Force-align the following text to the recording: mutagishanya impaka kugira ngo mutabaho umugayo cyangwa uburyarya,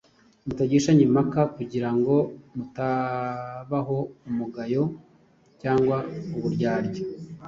mutagishanya 0.45 1.03
impaka 1.09 1.41
kugira 1.55 1.89
ngo 1.97 2.15
mutabaho 2.55 3.97
umugayo 4.29 4.83
cyangwa 5.61 5.97
uburyarya, 6.37 7.01